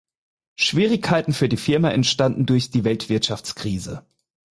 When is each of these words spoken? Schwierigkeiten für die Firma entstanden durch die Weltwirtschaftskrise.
Schwierigkeiten 0.55 1.31
für 1.31 1.47
die 1.47 1.57
Firma 1.57 1.91
entstanden 1.91 2.47
durch 2.47 2.71
die 2.71 2.83
Weltwirtschaftskrise. 2.83 4.03